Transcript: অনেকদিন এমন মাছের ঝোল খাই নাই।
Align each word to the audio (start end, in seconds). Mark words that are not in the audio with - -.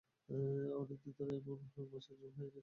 অনেকদিন 0.79 1.27
এমন 1.31 1.57
মাছের 1.61 2.15
ঝোল 2.15 2.29
খাই 2.35 2.45
নাই। 2.45 2.59